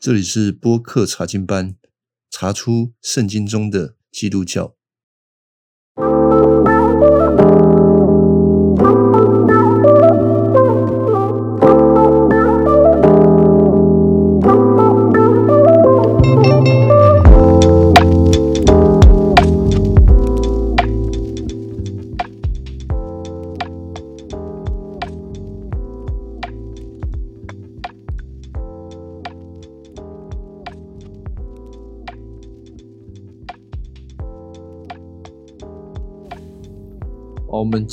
[0.00, 1.74] 这里是播客查经班，
[2.30, 4.77] 查出圣经中的基督教。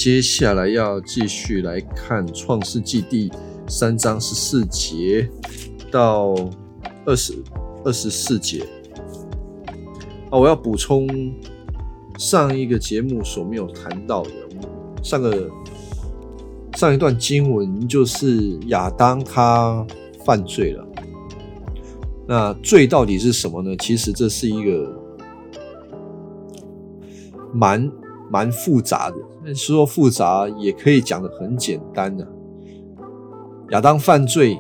[0.06, 3.32] 接下来要继续来看《创世纪》第
[3.68, 5.28] 三章十四节
[5.90, 6.36] 到
[7.08, 7.34] 二十
[7.84, 8.64] 二十四节。
[10.30, 11.08] 啊，我要补充
[12.20, 14.30] 上一个节目所没有谈到的，
[15.02, 15.50] 上个
[16.76, 19.84] 上一段经文就是亚当他
[20.24, 20.88] 犯罪了。
[22.28, 23.76] 那罪到底是什么呢？
[23.78, 25.02] 其实这是一个
[27.52, 27.92] 蛮。
[28.32, 32.28] 蛮复杂的，但说复杂也可以讲的很简单的。
[33.72, 34.60] 亚当犯罪，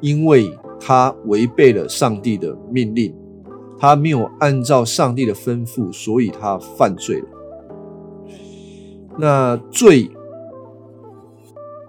[0.00, 3.14] 因为他违背了上帝的命令，
[3.78, 7.26] 他没有按照上帝的吩咐，所以他犯罪了。
[9.18, 10.10] 那罪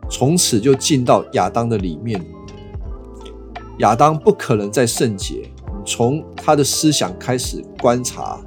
[0.10, 2.20] 从此就进到亚当的里面，
[3.80, 5.50] 亚当不可能再圣洁。
[5.86, 8.40] 从他的思想开始观察。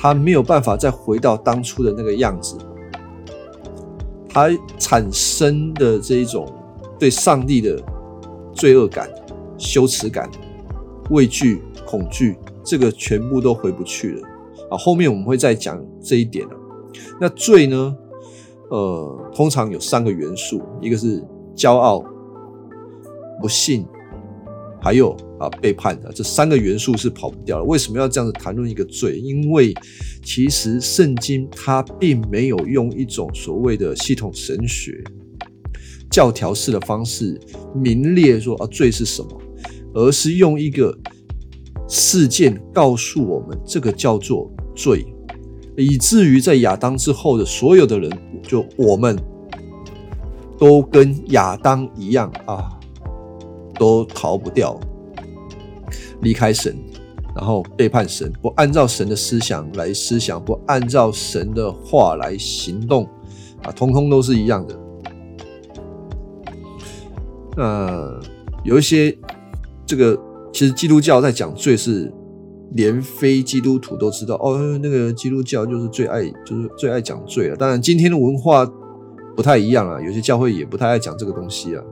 [0.00, 2.56] 他没有办法再回到当初的那个样子，
[4.30, 4.48] 他
[4.78, 6.50] 产生的这一种
[6.98, 7.78] 对上帝的
[8.54, 9.10] 罪恶感、
[9.58, 10.26] 羞耻感、
[11.10, 14.28] 畏惧、恐惧，这个全部都回不去了
[14.70, 14.78] 啊！
[14.78, 16.46] 后面我们会再讲这一点
[17.20, 17.94] 那罪呢？
[18.70, 21.22] 呃，通常有三个元素，一个是
[21.54, 22.02] 骄傲、
[23.38, 23.84] 不信，
[24.80, 25.14] 还有。
[25.40, 27.64] 啊，背叛的这三个元素是跑不掉的。
[27.64, 29.18] 为什么要这样子谈论一个罪？
[29.18, 29.74] 因为
[30.22, 35.02] 其实圣经它并没有用一种所谓的系统神学、
[36.10, 37.40] 教条式的方式
[37.74, 39.42] 明列说啊罪是什么，
[39.94, 40.96] 而是用一个
[41.88, 45.06] 事件告诉我们这个叫做罪，
[45.76, 48.10] 以至于在亚当之后的所有的人，
[48.42, 49.18] 就我们
[50.58, 52.78] 都跟亚当一样啊，
[53.78, 54.78] 都逃不掉。
[56.22, 56.76] 离开神，
[57.34, 63.08] 然后背叛神，不按照神的思想来思想，不按照神的话来行动，
[63.62, 64.78] 啊，通通都是一样的。
[67.56, 68.20] 那
[68.64, 69.16] 有一些
[69.86, 70.18] 这个，
[70.52, 72.12] 其实基督教在讲罪是
[72.72, 77.56] 连非基督徒都知道哦，那个基督教就是最爱，就是最爱讲罪了。
[77.56, 78.70] 当然，今天的文化
[79.34, 81.82] 不太一样啊，有些教会也不太爱讲这个东西啊。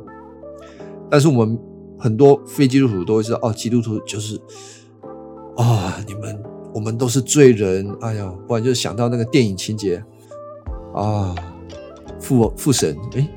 [1.08, 1.58] 但是我们。
[1.98, 4.40] 很多非基督徒都会知道哦，基督徒就是
[5.56, 6.40] 啊，你们
[6.72, 10.02] 我们都是罪人，哎呀，不然就想到那个电影情节
[10.94, 11.34] 啊，
[12.20, 13.28] 父父神，哎，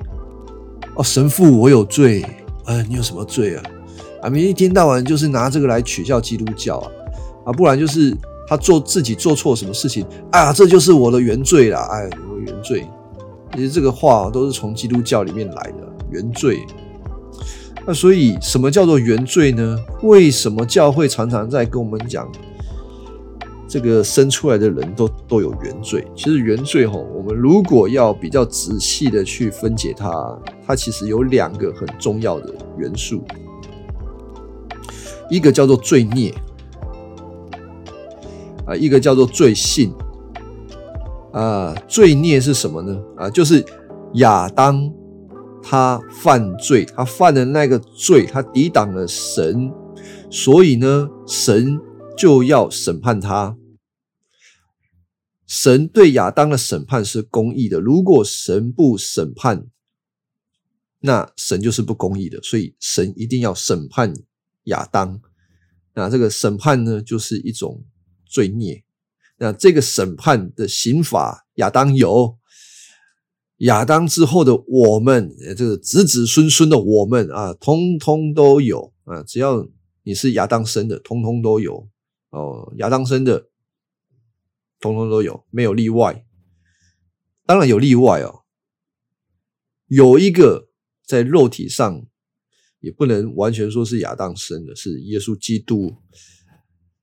[0.95, 2.23] 哦，神父，我有罪，
[2.65, 3.63] 哎，你有什么罪啊？
[4.21, 6.91] 啊，明一天到晚就是拿这个来取笑基督教啊，
[7.47, 8.15] 啊，不然就是
[8.47, 12.87] 他做自己做错什么事情，啊，这就是我的原罪啦，哎，我原罪，
[13.55, 15.77] 其实这个话都是从基督教里面来的
[16.11, 16.59] 原罪。
[17.85, 19.77] 那所以，什么叫做原罪呢？
[20.03, 22.31] 为什么教会常常在跟我们讲，
[23.67, 26.05] 这个生出来的人都都有原罪？
[26.15, 33.23] 其实原罪吼，我们如果要比较仔细的去分解它，它其实有两个很重要的元素，
[35.29, 36.31] 一个叫做罪孽，
[38.65, 39.91] 啊，一个叫做罪性。
[41.31, 43.01] 啊，罪孽是什么呢？
[43.15, 43.65] 啊，就是
[44.15, 44.91] 亚当。
[45.63, 49.71] 他犯罪，他犯的那个罪，他抵挡了神，
[50.29, 51.79] 所以呢，神
[52.17, 53.57] 就要审判他。
[55.45, 59.67] 神对亚当的审判是公义的，如果神不审判，
[60.99, 64.13] 那神就是不公义的，所以神一定要审判
[64.65, 65.21] 亚当。
[65.93, 67.83] 那这个审判呢，就是一种
[68.25, 68.83] 罪孽。
[69.37, 72.37] 那这个审判的刑法，亚当有。
[73.61, 79.21] 亚当之后的我们，这个子子孙孙的我们啊，通通都有啊。
[79.21, 79.67] 只要
[80.01, 81.87] 你是亚当生的，通通都有
[82.31, 82.73] 哦。
[82.77, 83.49] 亚当生的，
[84.79, 86.25] 通通都有，没有例外。
[87.45, 88.41] 当然有例外哦，
[89.85, 90.69] 有一个
[91.05, 92.07] 在肉体上
[92.79, 95.97] 也不能完全说是亚当生的，是耶稣基督。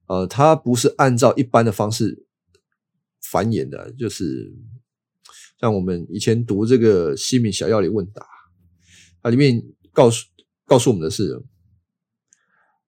[0.07, 2.27] 呃，他不是按照一般的方式
[3.23, 4.57] 繁衍的，就是。
[5.61, 8.23] 像我们以前读这个《西敏小药理问答》，
[9.23, 9.63] 它里面
[9.93, 10.27] 告诉
[10.65, 11.43] 告诉我们的是，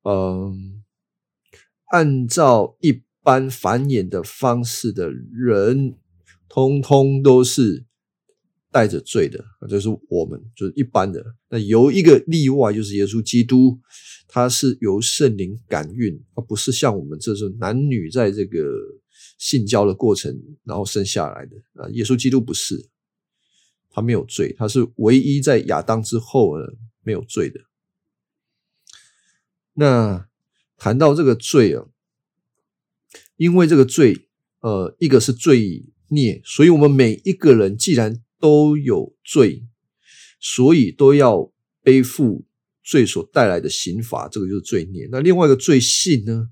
[0.04, 0.82] 嗯，
[1.86, 5.96] 按照一般繁衍的方式的人，
[6.48, 7.84] 通通都是
[8.70, 11.24] 带着罪的，就是我们，就是一般的。
[11.48, 13.80] 那有一个例外，就是耶稣基督，
[14.28, 18.60] 他是由圣灵感孕，而不是像我们这种男女在这个
[19.40, 20.30] 性交的过程
[20.64, 21.88] 然后生下来的啊。
[21.92, 22.90] 耶稣基督不是，
[23.88, 26.66] 他没有罪，他是唯一在亚当之后呢
[27.02, 27.58] 没有罪的。
[29.72, 30.28] 那
[30.76, 31.86] 谈到这个罪啊，
[33.36, 34.28] 因为这个罪，
[34.60, 39.64] 呃，一个是罪孽，所以我们每一个人既然都有罪，
[40.38, 41.50] 所以都要
[41.82, 42.44] 背负
[42.82, 45.08] 罪所带来的刑罚，这个就是罪孽。
[45.10, 46.50] 那另外一个罪性呢？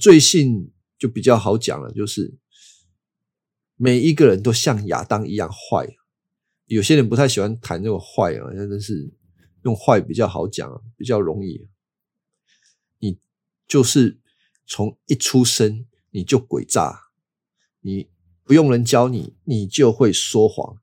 [0.00, 0.72] 罪性
[1.04, 2.34] 就比较好讲了，就是
[3.76, 5.86] 每一个人都像亚当一样坏。
[6.64, 9.12] 有些人不太喜欢谈这种坏啊，真的是
[9.64, 11.68] 用坏比较好讲，比较容易。
[13.00, 13.18] 你
[13.68, 14.18] 就是
[14.66, 17.10] 从一出生你就诡诈，
[17.82, 18.08] 你
[18.42, 20.78] 不用人教你，你就会说谎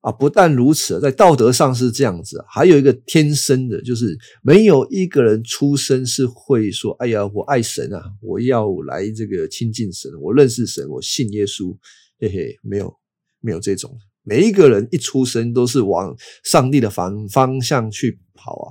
[0.00, 0.10] 啊！
[0.10, 11.76] 不但如此，在道德上是这样子，还有一个天生的，就是没有一个人出生是会说：“哎呀，我爱神啊，我要来这个亲近神，我认识神，我信耶稣。”
[12.18, 12.94] 嘿嘿，没有，
[13.40, 13.94] 没有这种。
[14.22, 16.14] 每一个人一出生都是往
[16.44, 18.66] 上帝的反方向去跑啊。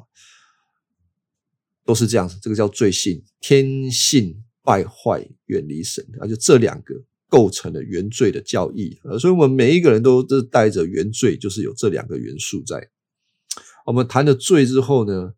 [1.85, 6.93] 都是这样子，这个叫罪性，天性败坏，远离神，啊，就这两个
[7.29, 12.89] 构成了原罪的教义啊，所以我们每一个人都都带着原罪，就是有这两个元素在。
[13.85, 15.33] 我们谈了罪之后呢，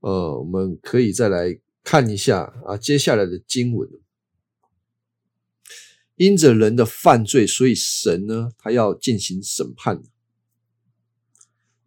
[0.00, 3.88] 呃，我们可以再来看一下啊，接下来的经文，
[6.16, 10.02] 因着人的犯罪，所以神呢，他要进行审判。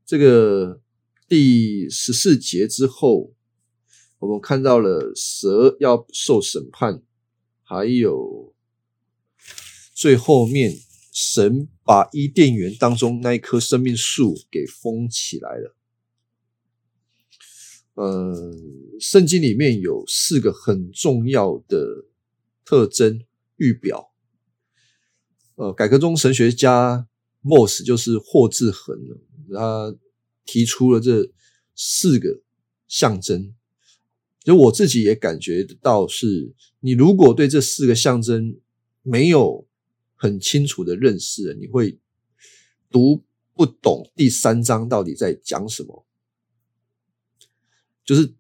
[0.05, 0.81] 这个
[1.27, 3.31] 第十四节之后。
[4.19, 7.03] 我们看到了蛇要受审判，
[7.61, 8.34] 还有
[9.95, 10.77] 最后面
[11.13, 15.75] 神把伊甸园当中那一棵生命树给封起来了。
[17.93, 18.53] 呃，
[18.99, 22.07] 圣经里面有四个很重要的
[22.65, 23.21] 特征
[23.55, 24.11] 预表。
[25.55, 27.07] 呃，改革中神学家
[27.41, 28.99] Moss 就是霍志恒，
[29.53, 29.95] 他
[30.43, 31.31] 提出了这
[31.73, 32.41] 四个
[32.89, 33.55] 象征。
[34.43, 38.59] 就我自己也感觉到，是你如果对这四个象征
[39.01, 39.65] 没有
[40.25, 41.99] 很清楚的认识，你会
[42.89, 43.23] 读
[43.53, 46.05] 不懂第三章到底在讲什么。
[48.03, 48.35] 就是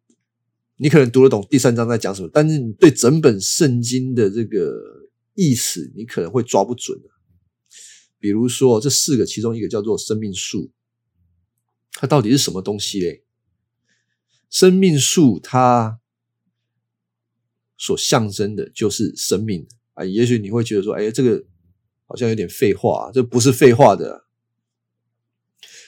[0.77, 6.99] 你可能读得懂第三章在讲什么，但是你对整本圣经的这个意思，你可能会抓不准
[8.19, 10.71] 比如说这四个，其中一个叫做生命树，
[11.91, 13.23] 它到底是什么东西嘞？
[14.49, 15.99] 生命树它
[17.77, 20.05] 所象征的就是生命啊！
[20.05, 21.45] 也许你会觉得说：“哎，这个
[22.05, 24.25] 好像有点废话。”这不是废话的。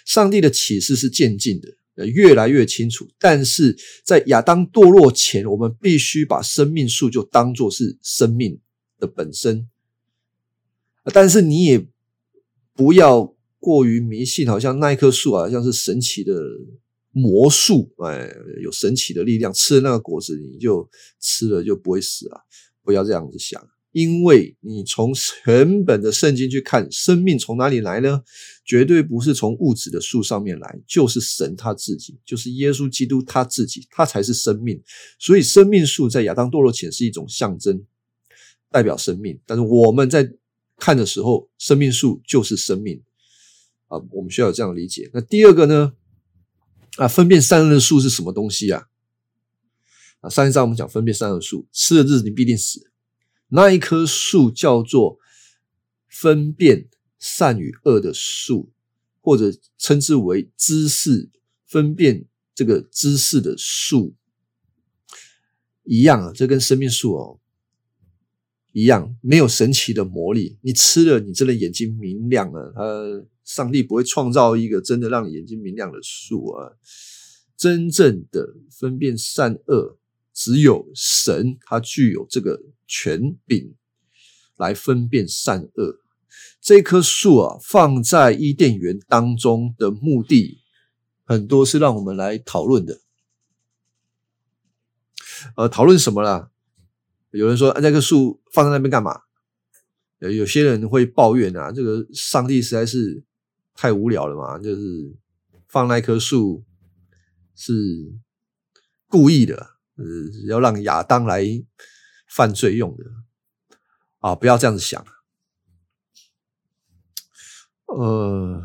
[0.05, 3.09] 上帝的启示是渐进的，越来越清楚。
[3.19, 8.59] 但是在亚当堕落前，我们必须把生命树就当做是生命
[8.99, 9.69] 的本身。
[11.13, 11.87] 但是你也
[12.73, 16.33] 不要过于迷信，好像那一棵树啊，像是神奇的。
[17.13, 18.31] 魔术，哎，
[18.61, 20.87] 有神奇的力量，吃了那个果子，你就
[21.19, 22.41] 吃了就不会死啊！
[22.83, 23.59] 不要这样子想，
[23.97, 28.21] 因为你从全本的圣经去看，生命从哪里来呢？
[28.63, 34.79] 绝对不是从物质的树上面来，就是神他自己，就是耶稣基督他自己，他才是生命。
[35.17, 37.83] 所以，生命树在亚当堕落前是一种象征，
[38.69, 39.39] 代表生命。
[39.47, 40.31] 但是我们在
[40.77, 43.01] 看的时候，生命树就是生命
[43.87, 43.97] 啊！
[44.11, 45.09] 我们需要有这样理解。
[45.11, 45.93] 那第二个呢？
[46.97, 48.83] 啊，分辨善恶的树是什么东西啊？
[50.21, 52.91] 啊，上一章我们讲分辨善恶树，吃的日子你必定死。
[53.49, 55.19] 那一棵树叫做
[56.07, 56.87] 分辨
[57.19, 58.71] 善与恶的树，
[59.21, 61.29] 或者称之为知识
[61.65, 64.15] 分辨这个知识的树，
[65.83, 67.39] 一样啊，这跟生命树哦
[68.73, 70.59] 一样，没有神奇的魔力。
[70.61, 72.71] 你吃了，你真的眼睛明亮了。
[72.75, 73.27] 它。
[73.47, 76.69] 上帝不会创造一个真的让你眼睛明亮的树啊！
[77.55, 79.97] 真正的分辨善恶，
[80.33, 83.75] 只有神，他具有这个权柄
[84.55, 85.99] 来分辨善恶。
[86.61, 90.59] 这棵树啊，放在伊甸园当中的目的，
[91.25, 93.01] 很多是让我们来讨论的。
[95.55, 96.49] 呃，讨论什么啦？
[97.31, 99.21] 有人说，那棵树放在那边干嘛？
[100.19, 103.23] 有有些人会抱怨啊，这个上帝实在是。
[103.79, 105.15] 太无聊了嘛，就是
[105.67, 106.65] 放那棵树
[107.53, 107.71] 是
[109.07, 109.55] 故意的
[109.97, 110.03] 呃，
[110.47, 111.43] 要让亚当来
[112.27, 113.05] 犯罪用的
[114.19, 114.35] 啊！
[114.35, 115.05] 不要这样子想。
[117.85, 118.61] 呃，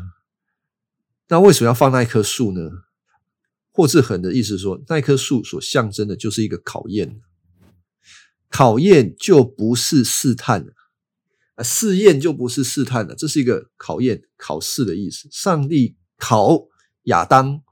[1.29, 2.69] 那为什么要放那一棵树呢？
[3.71, 7.21] 霍志恒的意思说，那一棵树所象征的就是一个考验，
[8.49, 10.73] 考验就不是试探了，
[11.63, 15.27] 试验就不是试探了，这是一个考验、考试的意思。
[15.31, 16.67] 上帝考
[17.05, 17.63] 亚当，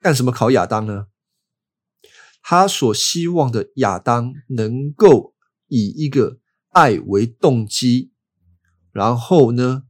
[0.00, 0.32] 干什么？
[0.32, 1.08] 考亚当呢？
[2.42, 5.34] 他所希望的亚当能够
[5.68, 6.38] 以一个
[6.70, 8.10] 爱为动机，
[8.92, 9.84] 然后呢，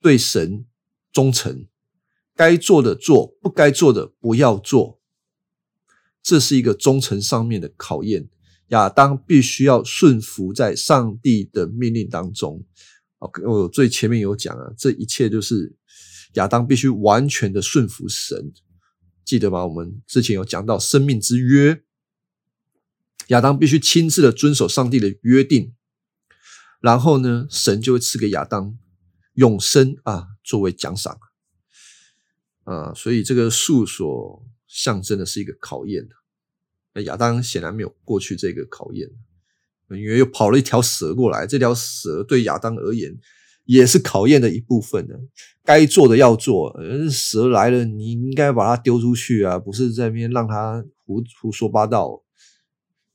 [0.00, 0.66] 对神
[1.12, 1.66] 忠诚。
[2.34, 5.00] 该做的做，不该做的不要做，
[6.22, 8.30] 这是一个忠诚上面的考验。
[8.68, 12.64] 亚当必须要顺服在上帝的命令当中。
[13.44, 15.76] 我最前面有讲啊，这一切就是
[16.34, 18.50] 亚当必须完全的顺服神，
[19.24, 19.66] 记得吗？
[19.66, 21.82] 我们之前有讲到生命之约，
[23.28, 25.74] 亚当必须亲自的遵守上帝的约定，
[26.80, 28.78] 然后呢，神就会赐给亚当
[29.34, 31.18] 永生啊，作为奖赏。
[32.64, 36.08] 啊，所以这个树所象征的是一个考验
[36.94, 39.08] 那亚当显然没有过去这个考验，
[39.88, 41.46] 因为又跑了一条蛇过来。
[41.46, 43.18] 这条蛇对亚当而言
[43.64, 45.14] 也是考验的一部分呢。
[45.64, 46.76] 该做的要做，
[47.10, 52.22] 蛇来了，你应该把它丢出去啊，不是在那边让它胡胡说八道，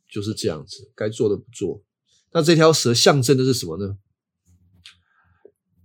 [0.10, 0.92] 就是这样子。
[0.96, 1.84] 该做的不做，
[2.32, 3.98] 那这条蛇象征的是什么呢？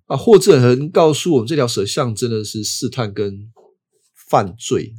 [0.07, 3.52] 啊，霍志恒告诉我们，这条蛇象征的是试探跟
[4.14, 4.95] 犯罪。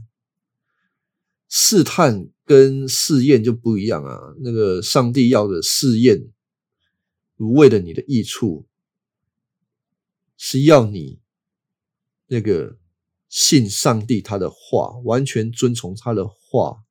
[1.56, 4.18] 试探跟试验就不一样啊。
[4.42, 6.28] 那个上帝要的试验，
[7.38, 8.66] 为了你的益处，
[10.46, 11.22] 是要你
[12.28, 12.78] 那个
[13.30, 16.84] 信上帝他的话，完全遵从他的话。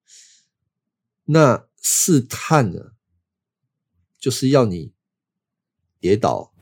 [1.24, 2.92] 那试探呢，
[4.18, 4.94] 就是要你
[6.00, 6.54] 跌倒。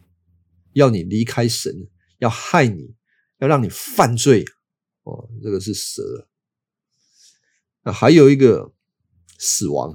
[0.72, 2.96] 要你离开神，要害你，
[3.38, 4.44] 要让你犯罪
[5.04, 5.30] 哦。
[5.40, 6.28] 这个是蛇。
[7.82, 8.74] 那还有一个
[9.38, 9.94] 死亡，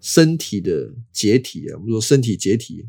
[0.00, 1.76] 身体的解体啊。
[1.76, 2.86] 我们说身体解体，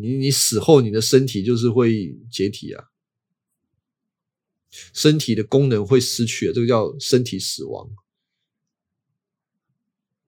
[0.00, 2.84] 你你死后，你的身体就是会解体啊，
[4.94, 7.90] 身体的功能会失去，这个叫身体死亡。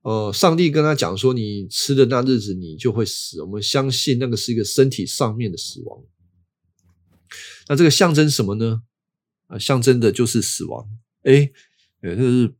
[0.02, 6.02] 呃，上帝跟他讲说：“你吃的那日子，你就会死。”我们相信那个是一个身体上面的死亡。
[7.68, 8.82] 那这个象征什么呢？
[9.46, 10.88] 啊，象征的就是死亡。
[11.22, 11.52] 哎，
[12.00, 12.54] 呃，这是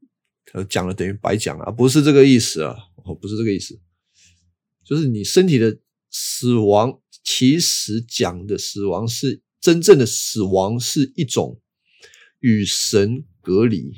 [0.53, 3.81] 呃讲了等于白讲啊，不是这个意思啊，哦，不是这个意思，
[4.85, 5.79] 就是你身体的
[6.11, 11.61] 死亡，其实讲的死亡是真正的死亡，是一种
[12.41, 13.93] 与神隔离。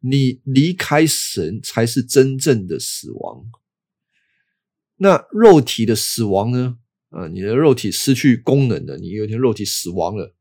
[0.00, 3.44] 你离开神才是真正的死亡。
[4.96, 6.78] 那肉体的死亡呢？
[7.10, 10.34] 啊，你的肉体失去功能了，你有一天肉体死亡了，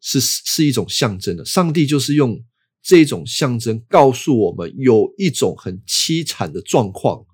[0.00, 1.44] 是是一种象征的。
[1.44, 2.44] 上帝就是用
[2.82, 7.24] 这种象征告诉我们，有一种很凄惨的状况。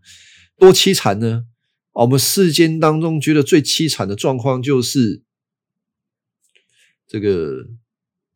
[0.56, 1.46] 多凄惨呢？
[1.92, 5.22] 我们世间当中觉得最凄惨的状况就是
[7.06, 7.68] 这个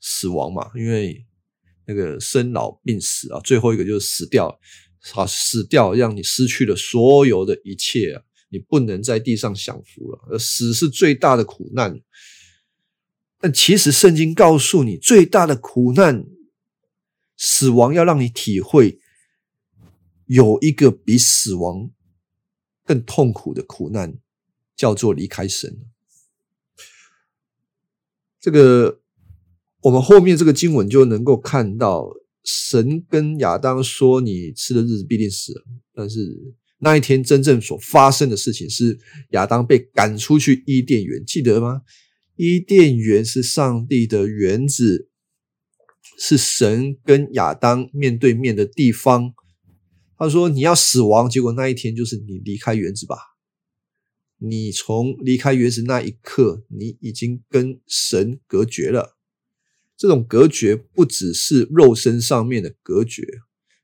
[0.00, 1.26] 死亡嘛，因为。
[1.86, 4.58] 那个生老病死啊，最后一个就是死掉，
[5.12, 10.18] 啊，死掉让你失去了所有的一切啊，你不能在地上享福了。
[10.30, 12.00] 而死是最大的苦难，
[13.38, 16.24] 但其实圣经告诉你，最大的苦难，
[17.36, 18.98] 死亡要让你体会，
[20.24, 21.90] 有一个比死亡
[22.84, 24.18] 更痛苦的苦难，
[24.76, 25.76] 叫做离开神。
[28.40, 29.00] 这个。
[29.84, 32.10] 我们后面这个经文就能够看到，
[32.42, 35.52] 神跟亚当说：“你吃的日子必定死。”
[35.92, 38.98] 但是那一天真正所发生的事情是，
[39.32, 41.82] 亚当被赶出去伊甸园，记得吗？
[42.36, 45.10] 伊甸园是上帝的园子，
[46.18, 49.34] 是神跟亚当面对面的地方。
[50.18, 53.16] 他说：“你要死亡。”结果那一天就是你离开园子吧。
[54.38, 59.16] 你从离开园子那一刻，你已经跟神隔绝了。
[59.96, 63.22] 这种隔绝不只是肉身上面的隔绝，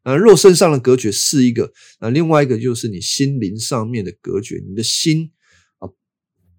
[0.02, 5.30] 啊，肉身上的隔绝是一个，那另外一个就是你心灵上面的隔绝，你的心
[5.78, 5.88] 啊，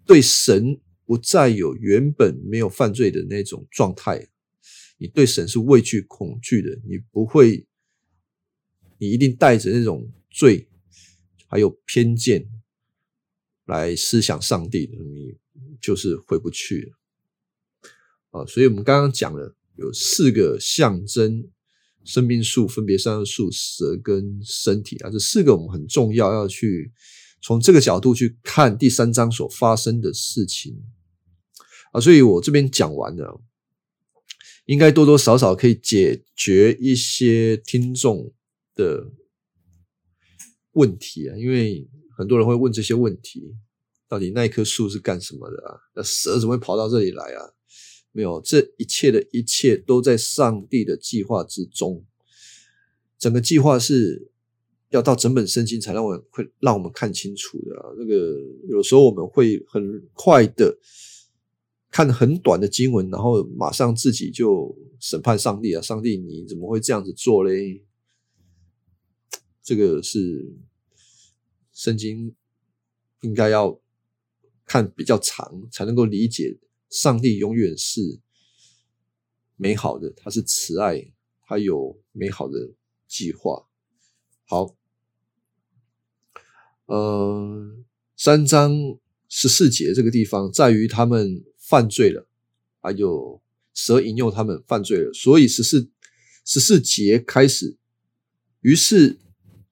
[0.06, 4.30] 对神不再有原本没有犯罪的那种状态，
[4.98, 7.68] 你对神是畏惧恐惧的，你不会，
[9.02, 10.68] 你一定带着那种罪
[11.48, 12.48] 还有偏见
[13.66, 15.36] 来思想上帝的，你
[15.82, 16.94] 就是回不去了。
[18.30, 21.50] 啊，所以我们刚刚讲了有四个象征
[22.04, 26.92] 生命树分别善恶树、蛇跟身体啊，这四个我们很重要，要去
[27.42, 30.80] 从这个角度去看第三章所发生的事情
[31.92, 32.00] 啊。
[32.00, 33.42] 所以我这边讲完了，
[34.66, 38.32] 应该多多少少可以解决一些听众
[38.82, 39.12] 的
[40.72, 43.54] 问题啊，因为很多人会问这些问题：
[44.08, 45.78] 到底那一棵树是干什么的啊？
[45.96, 47.54] 那蛇怎么会跑到这里来啊？
[48.12, 52.04] 没有，这一切的一切都在上帝的计划之中。
[53.18, 54.32] 整个计划是
[54.90, 57.96] 要到整本圣经才让我会让我们看清楚的。
[57.98, 60.78] 那个有时候我们会很快的
[61.90, 65.82] 看很短的经文，然后马上自己就审判上帝啊！
[65.82, 67.86] 上帝你怎么会这样子做嘞？
[69.64, 70.58] 这个是
[71.74, 72.36] 圣经
[73.22, 73.80] 应该要
[74.66, 76.58] 看比较长才能够理解。
[76.90, 78.20] 上帝永远是
[79.56, 81.14] 美好的，他是慈爱，
[81.48, 82.74] 他有美好的
[83.08, 83.68] 计划。
[84.46, 84.76] 好，
[86.88, 87.78] 呃，
[88.18, 88.74] 三章
[89.30, 92.28] 十四节这个地方在于他们犯罪了，
[92.82, 93.42] 还有
[93.74, 95.90] 蛇引诱他们犯罪了，所以十四
[96.44, 97.78] 十四节开始，
[98.60, 99.18] 于是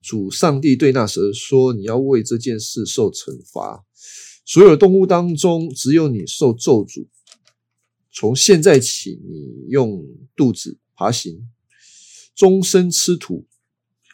[0.00, 3.84] 主上帝对那蛇说：“你要为这件事受惩罚。”
[4.46, 7.06] 所有动物当中，只有你受咒诅。
[8.10, 10.04] 从现在起，你用
[10.34, 11.48] 肚子爬行，
[12.34, 13.46] 终身吃土。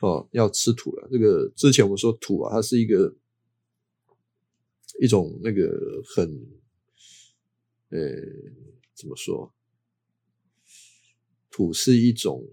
[0.03, 1.09] 哦，要吃土了。
[1.11, 3.17] 这个之前我们说土啊，它是一个
[5.01, 6.29] 一种那个很，
[7.89, 7.99] 呃，
[8.95, 9.55] 怎么说？
[11.51, 12.47] 土是一种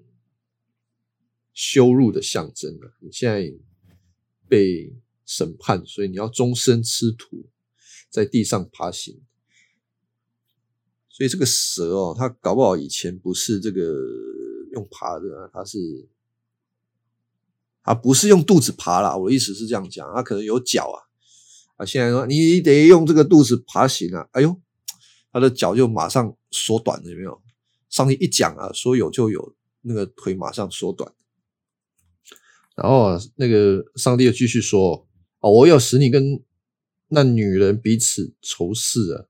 [1.54, 2.92] 羞辱的象征啊。
[3.02, 3.52] 你现在
[4.48, 4.96] 被
[5.26, 7.46] 审判，所以你要终身吃土。
[8.10, 9.20] 在地上爬行，
[11.10, 13.82] 所以这个蛇哦，它搞不好以前不是这个
[14.74, 16.08] 用爬的，它是
[17.82, 19.18] 它不是用肚子爬啦。
[19.18, 20.98] 我的意思是这样讲，它可能有脚啊
[21.78, 21.86] 啊！
[21.88, 24.62] 现在说你得用这个肚子爬行啊，哎呦，
[25.32, 27.42] 它的脚就马上缩短了，有没有？
[27.90, 31.12] 上帝一讲啊，说有就有，那个腿马上缩短。
[32.76, 35.08] 然后那个上帝又继续说
[35.42, 36.42] ：“哦，我要使你跟。”
[37.16, 39.26] 那女人彼此仇视啊，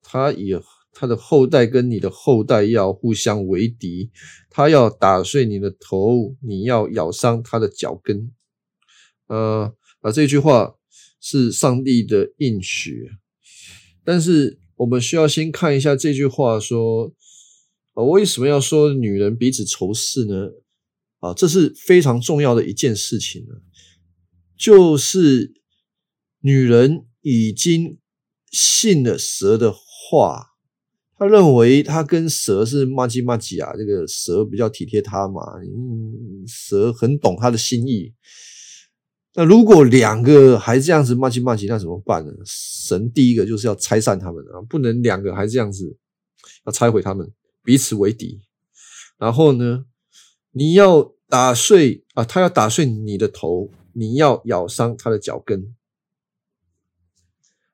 [0.00, 0.58] 他以
[0.90, 4.10] 他的后代跟你的后代要互相为敌，
[4.48, 8.32] 他要打碎你的头，你要咬伤他的脚跟。
[9.26, 10.76] 呃，啊，这句话
[11.20, 13.10] 是上帝的应许，
[14.02, 17.12] 但是我们需要先看一下这句话说，
[17.92, 20.52] 啊，为什么要说女人彼此仇视呢？
[21.22, 23.54] 啊，这是非常重要的一件事情呢，
[24.58, 25.54] 就是。
[26.44, 28.00] 女人已经
[28.50, 30.44] 信了蛇的话，
[31.16, 38.12] 她认为她跟蛇是妈吉妈吉啊，这个蛇比较体贴她嘛，嗯，蛇很懂她的心意。
[39.34, 42.32] 那如果两个还这样子骂吉骂吉，那怎么办呢？
[42.44, 45.96] 神第一个就是要拆散他们啊，不能两个还这样子，
[46.66, 47.32] 要拆毁他们，
[47.62, 48.40] 彼此为敌。
[49.16, 49.84] 然后呢，
[50.50, 55.74] 你要打碎啊，他要打碎你的头，你要咬伤他的脚跟。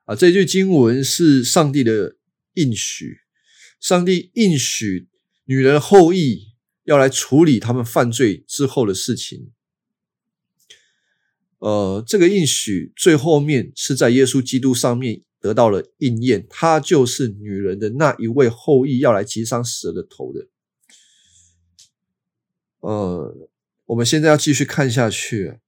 [0.04, 2.14] 啊，这句经文是上帝的
[2.54, 3.18] 应许，
[3.80, 5.08] 上帝应许
[5.46, 6.52] 女人后裔
[6.84, 9.50] 要来处理他们犯罪之后的事情。
[11.58, 20.46] 呃，这个应许最后面是在耶稣基督上面得到了应验，他就是女人的那一位后裔要来击伤蛇的头的。
[22.80, 23.48] 呃，
[23.86, 25.58] 我们现在要继续看下去，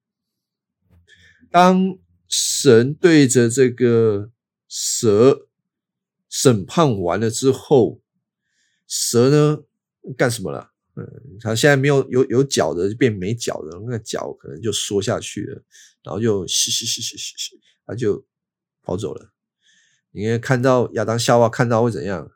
[1.51, 1.99] 当。
[2.33, 4.31] 神对着这个
[4.68, 5.49] 蛇
[6.29, 8.01] 审判完了之后，
[8.87, 9.64] 蛇呢
[10.16, 10.70] 干什么了？
[10.94, 11.05] 嗯，
[11.40, 15.64] 它现在没有有有脚的，就变没脚的，那个脚可能就缩下去了，
[16.05, 18.25] 然后就嘘嘘嘘嘘嘘嘘，它就
[18.81, 19.33] 跑走了。
[20.12, 22.31] 你看看到亚当夏娃看到会怎样？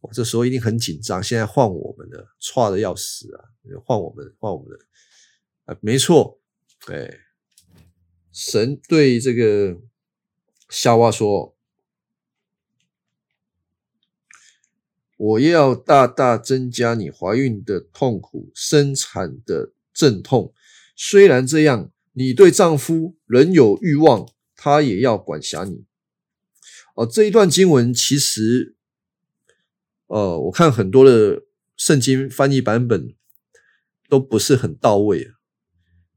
[0.00, 1.22] 我这时候一定很紧张。
[1.22, 3.44] 现在换我们了，差的要死啊！
[3.84, 4.78] 换我们，换我们的
[5.66, 6.40] 啊，没错，
[6.86, 7.20] 对。
[8.32, 9.76] 神对这个
[10.68, 11.56] 夏娃说
[15.18, 20.54] ：“我要大大增加你怀孕的痛苦、生产的阵痛。
[20.96, 25.84] 虽然这样，你对丈夫仍有欲望，他也要管辖你。”
[26.94, 28.76] 哦，这一段经文其实，
[30.10, 31.44] 呃，我看很多的
[31.76, 33.14] 圣经翻译版本
[34.08, 35.34] 都不是很到位啊。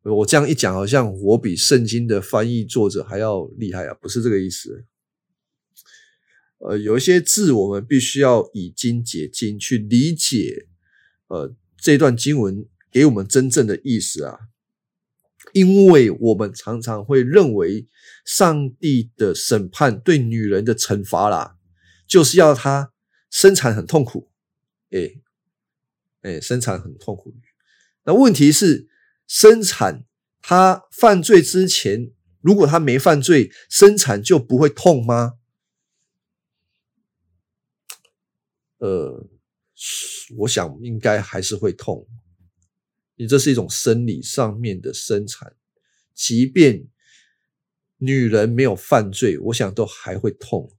[0.01, 3.93] 我这样一讲，好像我比圣经的翻译作者还要厉害啊！
[3.93, 4.85] 不是这个意思。
[6.57, 10.67] 呃，有一些字我们必须要以经解经去理解，
[11.27, 14.39] 呃，这段经文给我们真正的意思啊，
[15.53, 17.87] 因为我们常常会认为
[18.25, 21.57] 上帝的审判对女人的惩罚啦，
[22.07, 22.92] 就是要她
[23.33, 24.29] 生产很痛苦，
[24.91, 25.15] 哎
[26.21, 27.35] 哎，生产很痛苦。
[28.03, 28.87] 那问题是，
[29.25, 30.05] 生产
[30.39, 35.39] 他犯罪之前，如果他没犯罪，生产就不会痛吗？
[38.77, 39.27] 呃。
[40.37, 42.07] 我想应该还是会痛，
[43.15, 45.57] 你这是一种生理上面的生产，
[46.13, 46.87] 即便
[47.97, 50.71] 女人没有犯罪，我想都还会痛。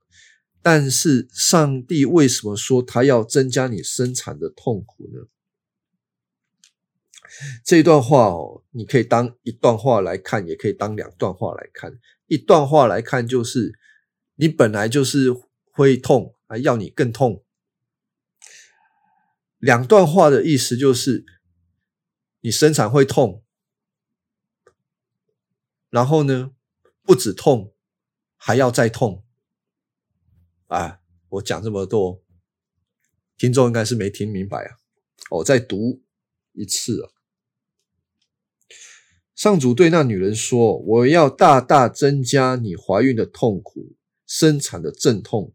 [0.64, 5.28] 但是上帝为什么说他要增加你生产的痛苦呢？
[7.62, 12.00] 这段话哦，你可以当一段话来看，也可以当两段话来看。
[12.28, 13.78] 一段话来看就是
[14.36, 15.34] 你本来就是
[15.70, 17.44] 会痛，还要你更痛。
[19.58, 21.26] 两段话的意思就是，
[22.40, 23.44] 你生产会痛，
[25.90, 26.52] 然后呢，
[27.02, 27.74] 不止痛，
[28.36, 29.23] 还要再痛。
[30.74, 32.20] 啊，我讲这么多，
[33.36, 34.76] 听众应该是没听明白啊。
[35.30, 36.02] 我再读
[36.52, 37.10] 一次啊。
[39.36, 43.94] 上主对那女人说：“我要大大增加你怀孕的痛苦，
[44.26, 45.54] 生产的阵痛。”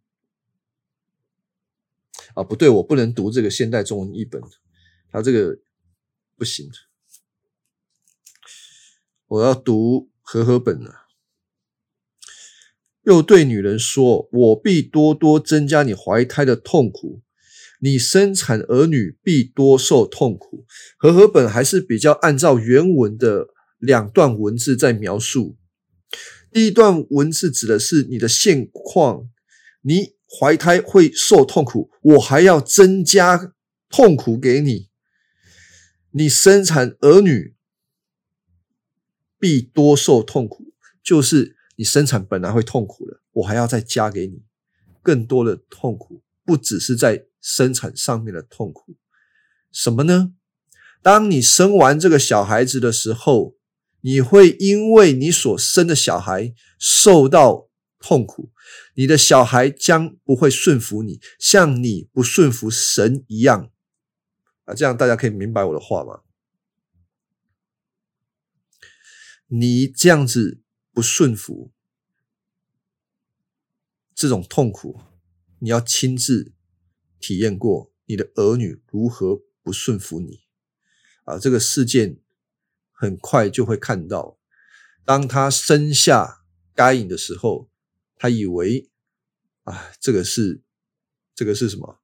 [2.36, 4.42] 啊，不对，我不能读这个现代中文译本，
[5.12, 5.60] 它这个
[6.38, 6.70] 不行。
[9.28, 11.09] 我要读和合本啊。
[13.10, 17.22] 又对女人说：“我必多多增加你怀胎的痛苦，
[17.82, 20.66] 你生产儿女必多受痛苦。”
[20.98, 23.48] 和合本还是比较按照原文的
[23.80, 25.58] 两段文字在描述。
[26.52, 29.30] 第一段文字指的是你的现况，
[29.82, 30.20] 你。
[30.40, 33.56] 怀胎会受痛苦，我还要增加
[33.90, 34.90] 痛苦给你。
[36.12, 37.56] 你生产儿女
[39.40, 40.72] 必多受痛苦，
[41.04, 44.44] 就是你生产本来会痛苦的，我还要再加给你
[45.02, 48.98] 更多的痛苦，不只是在生产上面的痛苦。
[49.72, 50.34] 什么呢？
[51.02, 53.56] 当你生完这个小孩子的时候，
[54.02, 57.70] 你会因为你所生的小孩受到。
[58.02, 58.54] 痛苦，
[58.96, 63.70] 你的小孩将不会顺服你，像你不顺服神一样
[64.64, 64.74] 啊！
[64.74, 66.22] 这样大家可以明白我的话吗？
[69.48, 70.62] 你这样子
[71.00, 71.72] 不顺服，
[74.14, 75.00] 这种痛苦，
[75.60, 76.52] 你要亲自
[77.22, 80.42] 体验过，你的儿女如何不顺服你
[81.24, 81.40] 啊！
[81.40, 82.20] 这个事件
[82.92, 84.38] 很快就会看到，
[85.06, 86.44] 当他生下
[86.76, 87.70] 该隐的时候。
[88.18, 88.90] 他以为，
[89.64, 90.62] 啊，这个是
[91.34, 92.02] 这个是什么？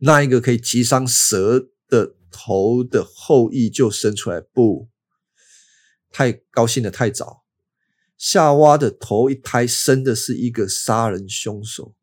[0.00, 4.40] 那一个可以击伤蛇的头的后裔就生出来？
[4.40, 4.90] 不，
[6.10, 7.39] 太高兴的太早。
[8.20, 11.94] 夏娃的头一胎生的是一个杀人凶手，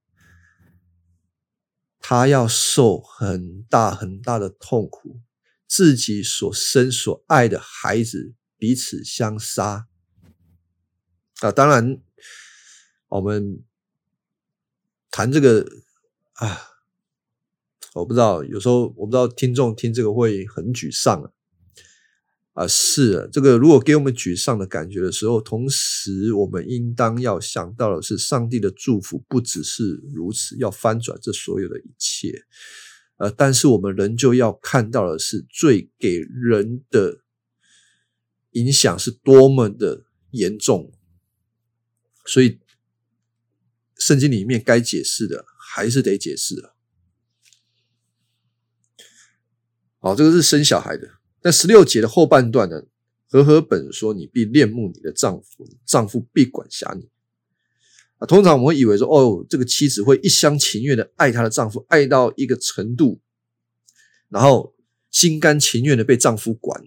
[1.99, 5.21] 他要受很大很大的痛苦，
[5.67, 9.87] 自己所生所爱的孩子彼此相杀。
[11.41, 12.01] 啊，当然。
[13.09, 13.63] 我们
[15.09, 15.65] 谈这个
[16.33, 16.59] 啊，
[17.93, 21.31] 我不知道，有时候我不知道听众听这个会很沮丧啊。
[22.57, 32.45] 啊，是啊，这个如果给我们沮丧的感觉的时候，同时我们应当要想到的是，上帝的祝福不只是如此，要翻转这所有的一切。
[33.17, 37.19] 呃，但是我们仍旧要看到的是，最给人的
[38.53, 40.91] 影响是多么的严重，
[42.25, 42.59] 所以。
[43.99, 46.69] 圣经里面该解释的还是得解释啊。
[49.97, 51.16] 好，这个是生小孩的。
[51.47, 52.83] 那十六节的后半段呢？
[53.29, 57.07] 和合本说：“你必恋慕你的丈夫，丈夫必管辖你。”
[58.19, 63.21] 啊，通常我们会以为说，哦，这个妻子会一厢情愿的爱她的丈夫，爱到一个程度，
[64.27, 64.75] 然后
[65.09, 66.83] 心甘情愿的被丈夫管。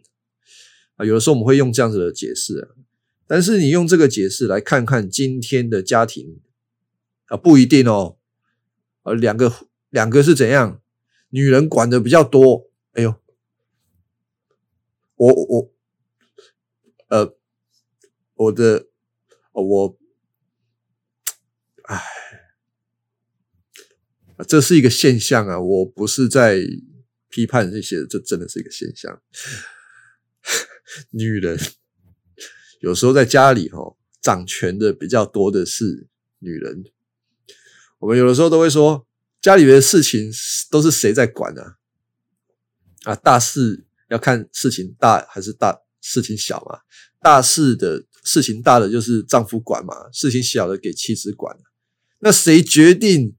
[0.96, 2.68] 啊，有的时候我们会用这样子的解释啊。
[3.26, 6.38] 但是你用这个解释来看看今天的家庭。
[7.28, 8.18] 啊，不一定哦。
[9.04, 9.50] 呃，两个
[9.88, 10.82] 两个是怎样？
[11.30, 12.68] 女人管的比较多。
[12.92, 13.14] 哎呦，
[15.20, 15.70] 我我
[17.08, 17.36] 呃，
[18.36, 18.86] 我的
[19.52, 19.98] 我，
[21.82, 22.02] 哎，
[24.48, 25.60] 这是一个现象啊！
[25.60, 26.60] 我不是在
[27.28, 29.20] 批判这些，这真的是一个现象。
[31.12, 31.58] 女人
[32.80, 36.84] 有时候在家里哈，掌权的比较多的是女人。
[37.98, 39.06] 我们有的时候都会说，
[39.42, 40.30] 家里面的事情
[40.70, 41.74] 都是谁在管呢？
[43.02, 46.80] 啊，大事要看事情大还是大事情小嘛。
[47.22, 51.56] 大事的事情大的就是丈夫管嘛，事情小的给妻子管。
[52.20, 53.34] 那谁决定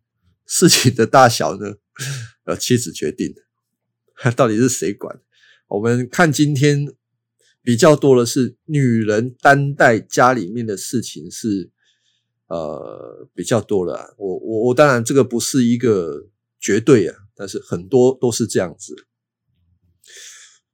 [0.46, 1.76] 事情的大小呢？
[2.46, 3.34] 呃，妻子决定。
[4.36, 5.20] 到底是谁管？
[5.68, 6.94] 我们看今天
[7.64, 11.72] 比较多的是女人担待家里面的事情是
[12.48, 14.14] 呃比较多了。
[14.18, 16.28] 我我我当然这个不是一个
[16.60, 19.08] 绝对啊，但是很多都是这样子。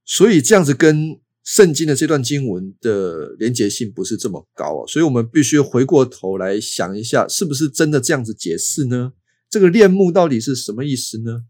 [0.07, 9.11] 所以这样子跟圣经的这段经文的连结性不是这么高啊，所以我们必须回过头来想一下，是不是真的这样子解释呢？
[9.49, 11.43] 这个恋慕到底是什么意思呢？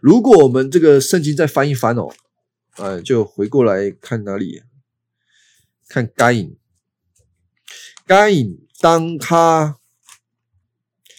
[0.00, 2.08] 如果我们这个圣经再翻一翻哦，
[2.76, 4.62] 呃，就回过来看哪里？
[5.88, 6.56] 看该隐，
[8.06, 9.78] 该隐当他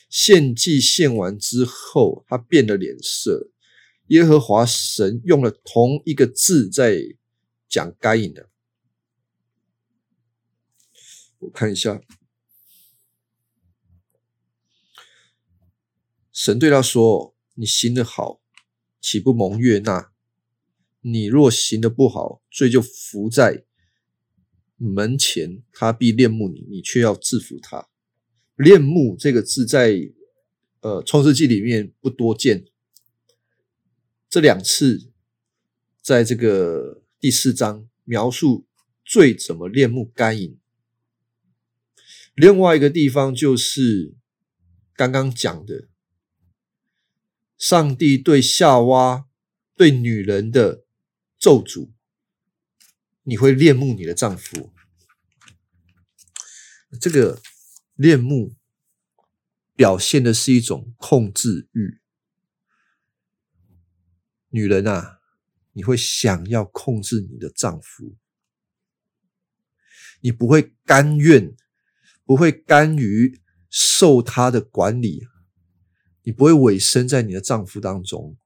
[0.10, 3.50] 献祭献完之后，他变了脸色。
[4.08, 7.00] 耶和华神用了同一个字在
[7.68, 8.50] 讲该隐的，
[11.40, 12.02] 我看一下，
[16.32, 18.42] 神对他说：“你行的好。”
[19.02, 20.14] 岂不蒙悦纳？
[21.02, 23.66] 你若行的不好，罪就伏在
[24.78, 27.90] 门前，他必恋慕你，你却要制服他。
[28.56, 30.14] 恋慕这个字在
[30.80, 32.66] 呃创世纪里面不多见，
[34.34, 35.12] 这两次
[36.02, 38.66] 在这个第四章描述
[39.06, 40.58] 罪怎么恋慕该隐。
[42.34, 44.16] 另外一个地方就是
[44.96, 45.88] 刚刚讲的。
[47.60, 49.28] 上帝对夏娃、
[49.76, 50.84] 对女人的
[51.38, 51.92] 咒诅，
[53.22, 54.74] 你会恋慕你的丈夫。
[57.00, 57.40] 这个
[57.94, 58.56] 恋慕
[59.76, 62.00] 表现的是一种控制欲。
[64.54, 65.20] 女人啊，
[65.72, 68.16] 你会想要控制你的丈夫，
[70.22, 71.56] 你不会甘愿，
[72.24, 75.28] 不会甘于受他的管理。
[76.22, 78.38] 你不会委身在你的丈夫当中，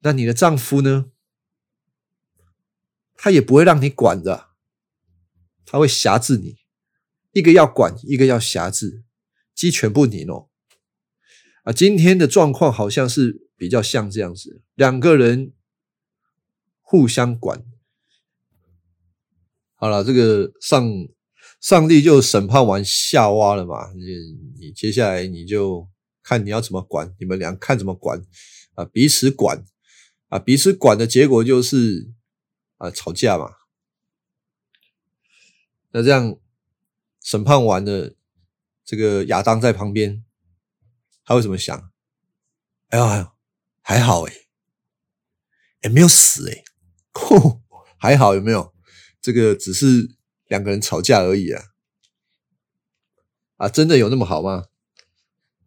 [0.00, 1.12] 那你的丈夫呢？
[3.14, 4.48] 他也不会让你管的，
[5.66, 6.56] 他会辖制你，
[7.32, 9.04] 一个要管，一个要辖制，
[9.54, 10.48] 鸡犬不宁哦。
[11.64, 15.52] 啊，今天的状况好像是比较像这样子，两个人
[16.80, 17.62] 互相管。
[19.74, 21.08] 好了，这个上。
[21.60, 23.90] 上帝就审判完夏娃了嘛？
[23.94, 24.02] 你
[24.60, 25.88] 你接下来你就
[26.22, 28.22] 看你要怎么管，你们俩看怎么管
[28.74, 28.84] 啊？
[28.84, 29.64] 彼此管
[30.28, 32.12] 啊，彼此管的结果就是
[32.76, 33.50] 啊吵架嘛。
[35.92, 36.36] 那这样
[37.22, 38.14] 审判完了，
[38.84, 40.22] 这个亚当在旁边，
[41.24, 41.92] 他会怎么想？
[42.88, 43.32] 哎呀，
[43.82, 44.32] 还好哎，
[45.82, 46.64] 也没有死哎，
[47.98, 48.74] 还好有没有？
[49.20, 50.16] 这个只是。
[50.48, 51.64] 两个人吵架而已啊！
[53.56, 54.66] 啊，真的有那么好吗？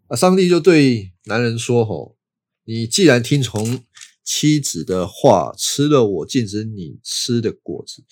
[0.08, 2.16] 啊，上帝就对男人说：“吼，
[2.64, 3.84] 你既然听从
[4.24, 8.06] 妻子的话，吃了我禁止你吃的果子，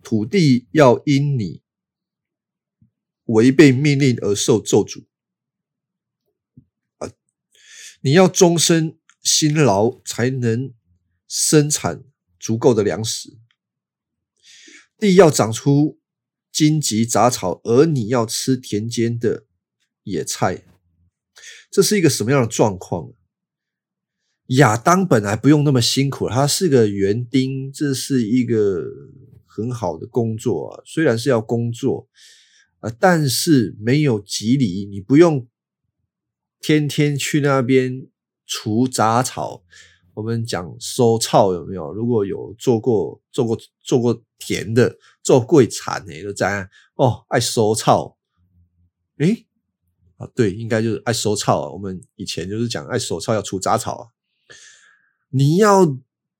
[0.00, 1.62] 土地要因你
[3.24, 5.06] 违背命令而受咒诅。
[8.00, 10.72] 你要终身辛劳，才能
[11.26, 12.04] 生产
[12.38, 13.38] 足够的粮食。”
[14.98, 16.00] 地要长出
[16.50, 19.46] 荆棘杂草，而你要吃田间的
[20.02, 20.64] 野菜，
[21.70, 23.12] 这是一个什么样的状况？
[24.56, 28.82] 亚当本来不用那么辛苦，他是个园丁，这是一个
[29.46, 30.82] 很好的工作啊。
[30.86, 32.08] 虽然是要工作
[32.80, 35.46] 啊，但是没有吉利，你不用
[36.60, 38.06] 天天去那边
[38.46, 39.62] 除杂草。
[40.14, 41.92] 我们讲收草有没有？
[41.92, 48.18] 如果有做过做过做过田的，做过产的都在哦，爱收草。
[49.18, 49.46] 诶
[50.16, 51.70] 啊，对，应该就是爱收草。
[51.70, 54.10] 我们以前就是讲爱收草要除杂草。
[55.30, 55.86] 你要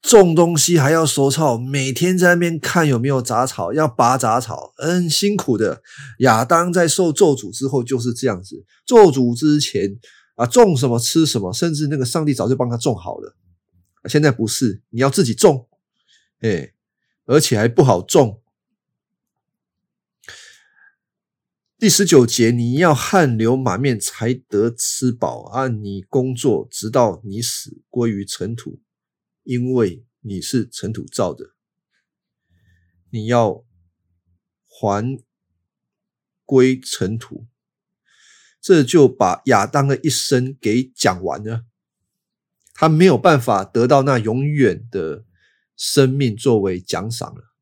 [0.00, 5.82] 种东西还要收草，每天在那边看有没有杂草，要拔杂草，很辛苦的。
[6.20, 9.98] 亚当在受咒诅之后就是这样子，咒诅之前
[10.36, 13.36] 啊，种什么吃什么，甚至那个上帝早就帮他种好了。
[14.08, 15.68] 现在不是，你要自己种，
[16.40, 16.72] 哎，
[17.26, 18.40] 而且还不好种。
[21.76, 28.80] 第十九节，你要汗流满面才得吃饱，啊你工作，直到你死归于尘土，
[29.48, 31.54] 因为你是尘土造的。
[33.08, 33.64] 你要
[34.66, 35.18] 还
[36.44, 37.46] 归尘土。
[38.60, 41.64] 这就把亚当的一生给讲完了。
[42.74, 45.24] 他没有办法得到那永远的
[45.74, 47.54] 生命作为奖赏了，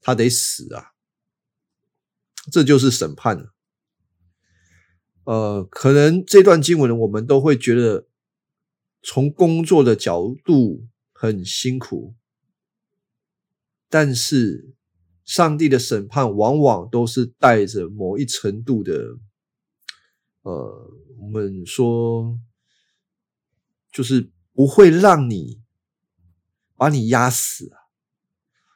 [0.00, 0.94] 他得死啊！
[2.50, 3.54] 这就是审判了。
[5.22, 8.08] 呃，可能这段经文我们都会觉得，
[9.00, 12.14] 从工作的角度很辛苦，
[13.88, 14.74] 但是
[15.24, 19.16] 上帝的审判往往都是带着某一程度的，
[20.42, 22.38] 呃，我们说
[23.90, 25.62] 就是不会让你
[26.76, 27.78] 把你压死啊。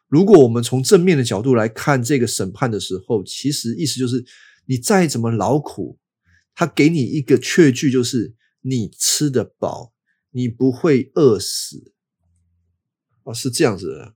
[0.07, 4.24] 如果我们从正面的角度来看这个审判的时候，其实意思就是
[4.64, 5.98] 你再怎么劳苦。
[6.55, 9.92] 他给你一个确据，就是你吃得饱，
[10.31, 11.92] 你不会饿死
[13.28, 14.14] 啊，是这样子的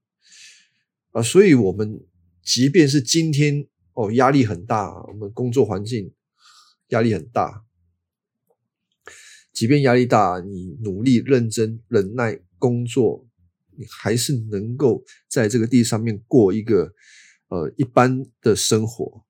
[1.10, 1.22] 啊。
[1.22, 2.00] 所以，我们
[2.42, 6.14] 即便是今天哦，压力很大，我们工作环境
[6.88, 7.64] 压力很大，
[9.52, 13.28] 即便压力大，你努力、认真、忍耐工作，
[13.76, 16.94] 你还是能够在这个地上面过一个
[17.48, 19.26] 呃一般的生活。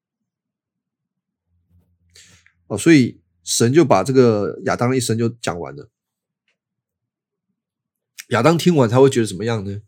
[2.68, 5.90] 哦，所以神就把这个亚当一生就讲完了。
[8.32, 9.80] 亚当听完他会觉得怎么样呢？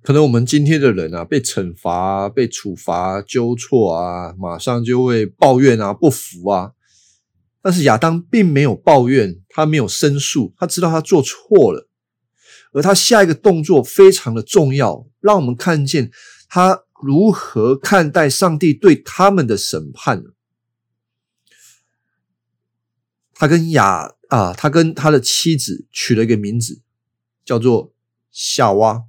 [0.00, 6.72] 可能我们今天的人啊，被惩罚、被处罚、纠错啊，马上就会抱怨啊、不服啊。
[7.60, 11.88] 但是亚当并没有抱怨，他没有申诉，他知道他做错了，
[12.72, 16.10] 而他下一个动作非常的重要，让我们看见
[16.48, 16.84] 他。
[17.04, 20.22] 如何看待上帝对他们的审判？
[23.34, 26.80] 他跟亚啊，他跟他的妻子取了一个名字，
[27.44, 27.92] 叫做
[28.30, 29.04] 夏娃。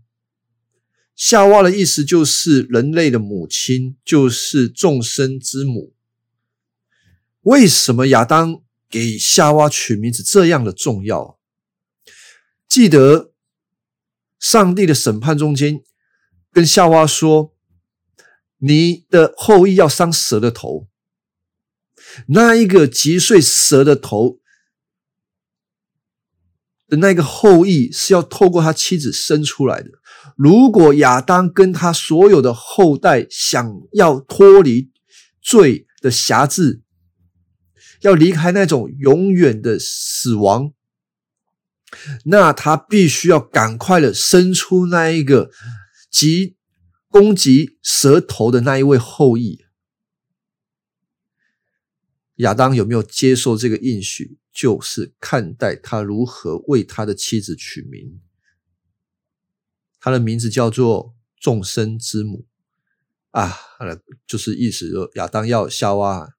[1.15, 5.93] 夏娃的意思就是人类的母亲，就是众生之母。
[7.43, 11.39] 为什么亚当给夏娃取名字这样的重要？
[12.67, 13.31] 记得
[14.37, 15.81] 上帝的审判中间，
[16.51, 17.53] 跟夏娃说。
[18.65, 20.87] 你的后裔要伤蛇的头，
[22.27, 24.39] 那一个击碎蛇的头
[26.93, 29.89] 的那个后裔是要透过他妻子生出来的。
[30.37, 34.91] 如果亚当跟他所有的后代想要脱离
[35.41, 36.83] 罪的辖制，
[38.01, 40.73] 要离开那种永远的死亡，
[42.25, 45.49] 那他必须要赶快的生出那一个
[46.11, 46.55] 及。
[47.13, 49.59] 攻击蛇头的那一位后裔，
[52.37, 54.39] 亚当有没有接受这个应许？
[54.53, 58.21] 就是看待他如何为他的妻子取名，
[59.99, 62.45] 他的名字叫做众生之母
[63.31, 63.57] 啊，
[64.27, 66.35] 就是意思说亚当要夏娃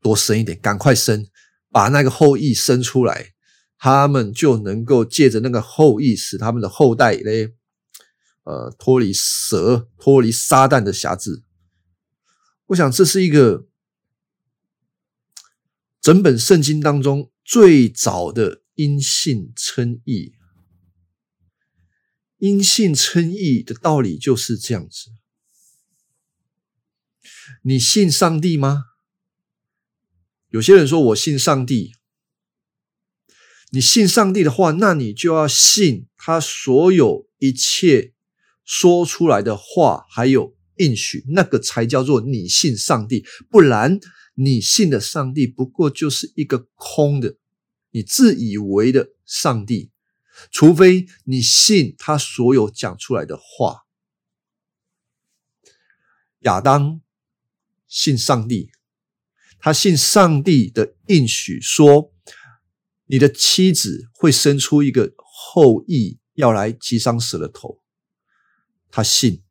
[0.00, 1.26] 多生一点，赶快生，
[1.70, 3.34] 把那个后裔生出来，
[3.78, 7.54] 他们就能够借着那个后裔，使他们的后代嘞。
[8.46, 11.42] 呃，脱离蛇、脱离撒旦的辖制，
[12.66, 13.66] 我想这是一个
[15.98, 20.34] 整本圣经当中最早的因信称义。
[22.38, 25.10] 因信称义的道理就是这样子。
[27.62, 28.84] 你信上帝吗？
[30.48, 31.92] 有些人说我信上帝。
[33.70, 38.12] 你信上帝的话，那你就要信他所有一切。
[38.66, 43.22] 说出来的话还有应许，那个才叫做你信上帝。
[43.50, 44.00] 不然，
[44.34, 47.36] 你信的上帝不过就是一个空的，
[47.90, 49.90] 你自以为的上帝。
[50.50, 53.82] 除非你信他所有讲出来的话。
[56.40, 57.00] 亚当
[57.86, 58.72] 信上帝，
[59.60, 62.12] 他信上帝的应许，说
[63.06, 67.80] 你的妻子会生出一个后裔，要来击伤蛇的头。
[68.90, 69.42] 他信，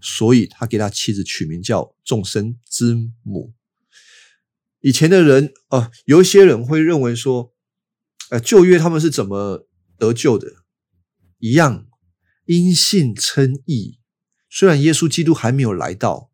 [0.00, 3.54] 所以他给他妻子取名叫众生之母。
[4.80, 7.52] 以前的人啊，有一些人会认为说，
[8.30, 9.66] 呃，旧约他们是怎么
[9.98, 10.48] 得救的？
[11.38, 11.86] 一样，
[12.46, 13.98] 因信称义。
[14.50, 16.30] 虽然耶稣基督还没有来到，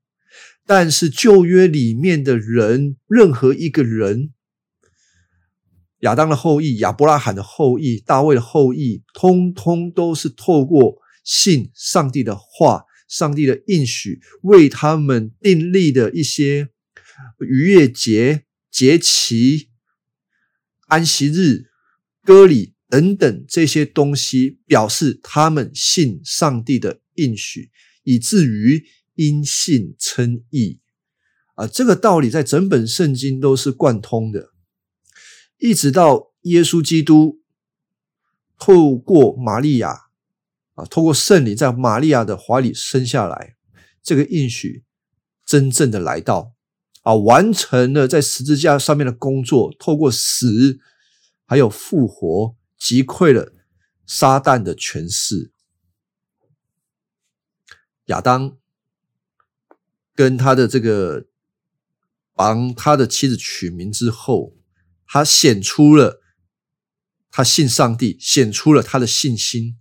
[0.67, 4.33] 但是旧约里面的人，任何一个人，
[6.01, 11.03] 亚当的后裔、亚伯拉罕的后裔、大卫的后裔，通通都是透过。
[11.25, 16.69] 信上帝的话，上帝的应许，为他们订立的一些
[17.41, 19.71] 逾越节、节期、
[20.87, 21.67] 安息日、
[22.23, 27.71] 割礼等等这些东西，表示他们信上帝的应许，
[28.03, 28.85] 以至于
[29.15, 30.81] 因信称义。
[31.55, 34.51] 啊，这个道理在整本圣经都是贯通的，
[35.59, 37.41] 一直到耶稣基督
[38.59, 39.97] 透过玛利亚
[40.75, 43.55] 啊，透过圣灵在玛利亚的怀里生下来，
[44.03, 44.83] 这个应许
[45.47, 46.54] 真正的来到。
[47.05, 50.81] 啊，完成了在十字架上面的工作，透过死
[51.47, 53.53] 还有复活，击溃了
[54.05, 55.53] 撒旦的权势。
[58.07, 58.59] 亚当
[60.15, 61.29] 跟他的这个。
[62.37, 64.57] 帮他的妻子取名之后，
[65.07, 66.21] 他显出了
[67.31, 69.79] 他信上帝，显出了他的信心。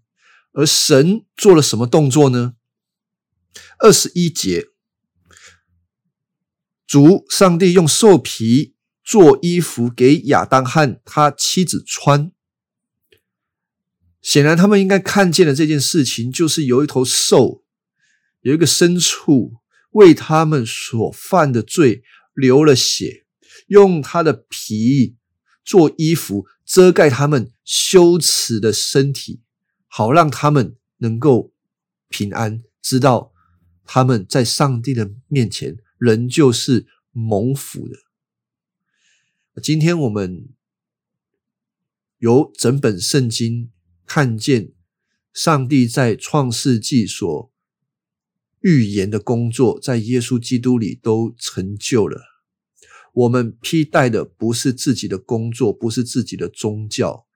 [0.51, 2.53] 而神做了什么动作呢？
[3.79, 4.67] 二十一节，
[6.93, 12.31] 主上帝用兽皮做衣服给亚当和他妻子穿。
[14.21, 17.63] 显然，他们应该看见了这件事情，就是有一头兽，
[18.41, 19.53] 有一个牲畜
[19.93, 22.03] 为他们所犯的罪。
[22.35, 23.25] 流了血，
[23.65, 25.15] 用他的皮
[25.65, 29.41] 做衣服遮盖他们羞耻的身体，
[29.87, 31.51] 好让他们能够
[32.09, 33.31] 平安，知道
[33.83, 37.97] 他们在上帝的面前仍旧是蒙福的。
[39.61, 40.49] 今天我们
[42.17, 43.71] 由整本圣经
[44.05, 44.73] 看见
[45.33, 47.51] 上帝在创世纪所。
[48.65, 52.21] 预言的工作在耶稣基督里都成就了。
[53.11, 57.27] 我们披戴的不是自己的工作，不是自己的宗教，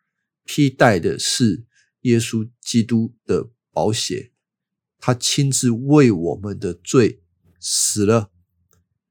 [0.46, 1.66] 披戴的是
[2.04, 4.32] 耶稣基督的宝血。
[5.00, 7.22] 他亲自为我们的罪
[7.60, 8.32] 死了，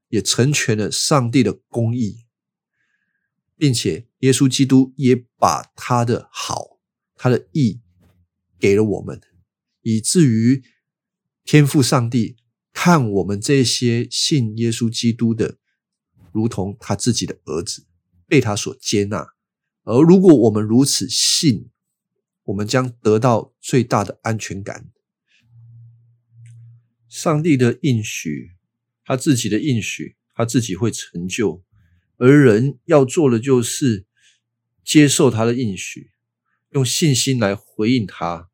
[0.09, 2.25] 也成全了上帝的公义，
[3.55, 6.79] 并且耶稣基督也把他的好、
[7.15, 7.81] 他的义
[8.59, 9.21] 给了我们，
[9.81, 10.63] 以至于。
[11.49, 12.35] 天赋上帝
[12.73, 15.57] 看我们这些信耶稣基督的，
[16.33, 17.87] 如同他自己的儿子，
[18.27, 19.29] 被他所接纳。
[19.83, 21.69] 而如果我们如此信，
[22.43, 24.91] 我们将得到最大的安全感。
[27.07, 28.56] 上帝的应许，
[29.07, 31.63] 他自己的应许，他自己会成就。
[32.17, 34.05] 而人要做的就是
[34.83, 36.11] 接受他的应许，
[36.69, 38.49] 用信心来回应他。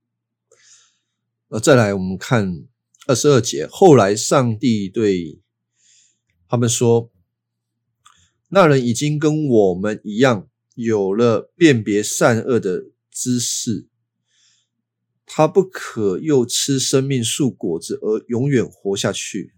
[1.49, 2.67] 呃，再来我们看。
[3.05, 5.41] 二十二节，后来上帝对
[6.47, 7.11] 他们说
[8.47, 13.89] ：“那人已经跟我们一样，有了辨别善恶的知识。
[15.25, 19.53] 他不可又吃生命树果子而永远活下去。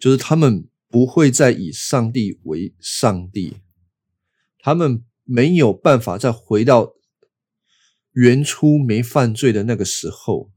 [0.00, 3.58] 就是他们不会再以上帝为上帝，
[4.58, 6.94] 他们没有办法再回到
[8.12, 10.50] 原初没犯罪的那个时候。”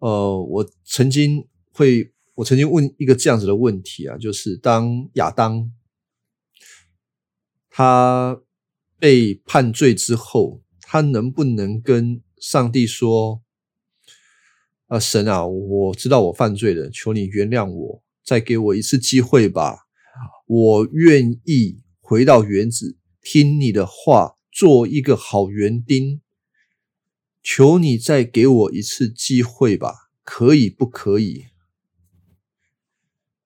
[0.00, 5.70] 呃，我曾经会，我曾经问一个这样子的问题啊，就是当亚当
[7.70, 8.42] 他
[8.98, 13.41] 被判罪之后，他能不能跟上帝说
[14.92, 19.86] ：“啊，神啊，我知道我犯罪了，求你原谅我，再给我一次机会吧，
[20.46, 26.20] 我愿意回到原子，听你的话，做一个好园丁。”
[27.42, 31.46] 求你再给我一次机会吧，可以不可以？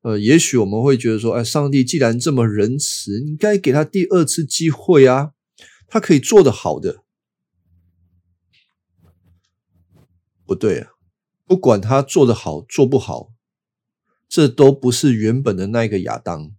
[0.03, 5.34] 呃，也许我们会觉得说，哎，上帝既然这么仁慈，应该给他第二次机会啊，
[5.86, 7.05] 他可以做得好的。
[10.44, 10.90] 不对啊，
[11.47, 13.32] 不管他做的好做不好，
[14.28, 16.53] 这都不是原本的那个亚当。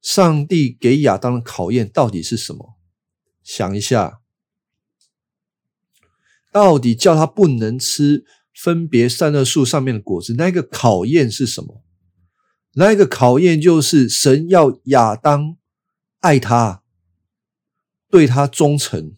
[0.00, 2.76] 上帝给亚当的考验到底是什么？
[3.42, 4.20] 想一下。
[6.52, 10.34] 到底叫他不能吃分别善恶树上面的果子？
[10.34, 11.82] 那个考验是什么？
[12.74, 15.56] 那个考验就是神要亚当
[16.20, 16.82] 爱他，
[18.10, 19.16] 对他忠诚。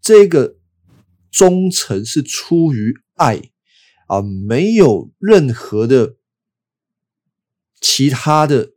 [0.00, 0.58] 这个
[1.34, 3.50] 忠诚是出于爱
[4.06, 6.14] 啊，没有任何的
[7.80, 8.74] 其他的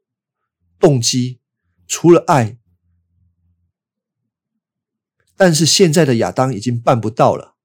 [0.79, 1.39] 动机，
[1.87, 2.57] 除了爱。
[5.35, 7.55] 但是现在的亚当已经办不到了。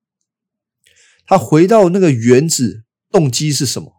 [1.25, 3.95] 他回到那个原子，动机是什么？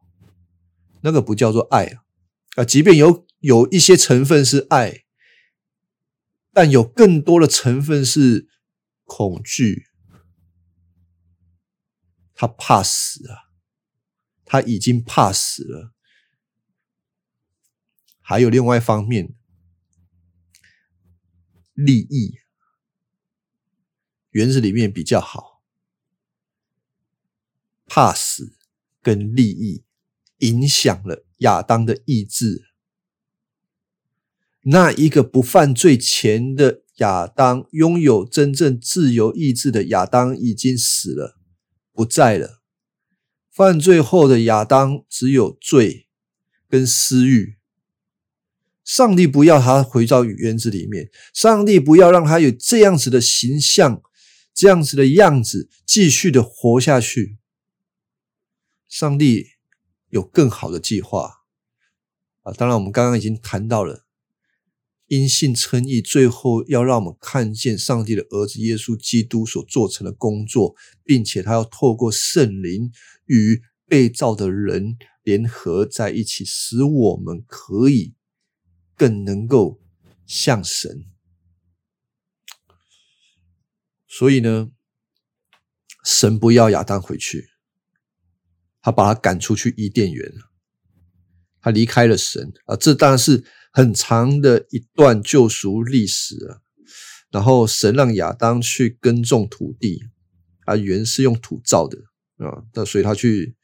[1.01, 2.03] 那个不叫做爱啊！
[2.57, 5.05] 啊，即便有有一些成分是爱，
[6.51, 8.47] 但有更多的成分是
[9.05, 9.87] 恐惧。
[12.43, 13.47] 他怕死啊！
[14.43, 15.93] 他已经怕死了。
[18.19, 19.33] 还有另外一方面，
[21.73, 22.39] 利益。
[24.31, 25.63] 园子里面比较好，
[27.85, 28.57] 怕死
[29.01, 29.85] 跟利益
[30.39, 32.73] 影响了亚当的意志。
[34.63, 41.39] 那一个不犯罪前的亚当，拥有真正自由意志的亚当已经死了，
[41.93, 42.61] 不在了。
[43.49, 46.07] 犯罪后的亚当只有罪
[46.67, 47.57] 跟私欲。
[48.83, 54.01] 上帝不要他回到园子里面，上帝不要让他有这样子的形象，
[54.53, 57.37] 这样子的样子继续的活下去。
[58.89, 59.51] 上帝
[60.09, 61.45] 有更好的计划
[62.41, 62.51] 啊！
[62.51, 64.02] 当然，我们刚刚已经谈到了。
[65.13, 72.91] 因信称义，最后要让我们看见上帝的儿子耶稣基督所做成的工作，并且他要透过圣灵
[73.27, 78.15] 与被造的人联合在一起，使我们可以
[78.95, 79.79] 更能够
[80.25, 81.05] 像神。
[84.07, 84.71] 所以呢，
[86.03, 87.49] 神不要亚当回去，
[88.81, 90.33] 他把他赶出去伊甸园
[91.61, 93.45] 他离开了神啊，这当然是。
[93.75, 96.61] 很长的一段救赎历史啊，
[97.31, 100.03] 然后神让亚当去耕种土地
[100.65, 101.97] 啊，原是用土造的
[102.37, 103.55] 啊，那所以他去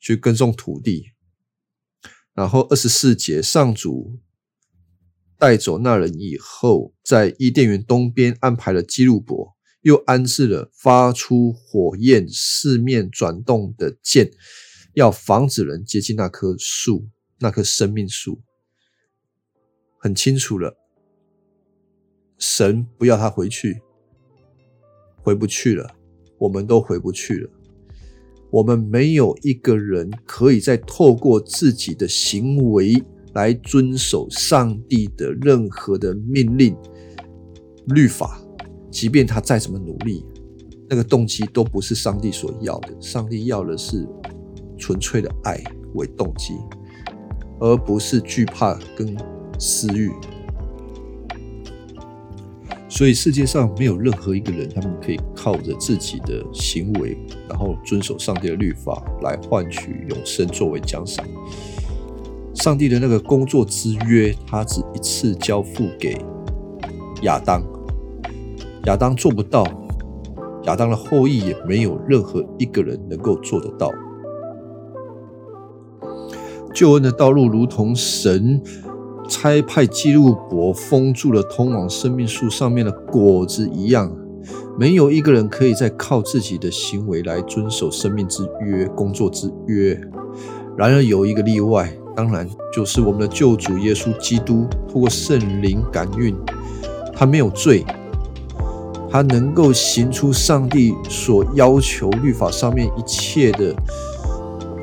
[0.00, 1.10] 去耕种土地，
[2.32, 4.18] 然后二十四节上主
[5.38, 14.30] 带走那人以后，在伊甸园东边安排了基路伯，又安置了发出火焰、四面转动的剑，
[14.94, 17.10] 要防止人接近那棵树，
[17.40, 18.42] 那棵生命树。
[20.04, 20.76] 很清楚了，
[22.36, 23.80] 神不要他回去，
[25.22, 25.96] 回不去了，
[26.36, 27.50] 我们都回不去了。
[28.50, 33.02] 我们没有一个人可以再透过自己的行为
[33.32, 36.76] 来遵守上帝的任何的命令、
[37.86, 38.38] 律法，
[38.90, 40.22] 即便他再怎么努力，
[40.86, 42.94] 那个动机都不是上帝所要的。
[43.00, 44.06] 上帝要的是
[44.76, 46.52] 纯粹的爱为动机，
[47.58, 49.16] 而不是惧怕跟。
[49.58, 50.10] 私欲，
[52.88, 57.16] 所以世界上没有任何一个人，他们可以靠着自己的行为，
[57.48, 61.24] 然后遵守上帝的律法来换取永生作为奖赏。
[62.54, 66.16] 上帝的那个工作之约，他只一次交付给
[67.22, 67.62] 亚当，
[68.86, 69.66] 亚当做不到，
[70.64, 73.90] 亚当的后裔也没有任何一个人能够做得到。
[76.74, 78.60] 救恩的道路如同神。
[79.28, 84.14] 差派基路伯封住了通往生命树上面的果子一样，
[84.78, 89.98] 没有一个人可以再靠自己的行为来遵守生命之约、工作之约。
[90.76, 96.36] 然而有一个例外，当然就是我们的救主耶稣基督，透过圣灵感孕，
[97.14, 97.84] 他没有罪，
[99.10, 103.74] 他能够行出上帝所要求律法上面一切的